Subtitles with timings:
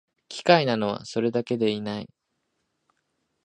[0.29, 2.09] 奇怪なのは、それだけでない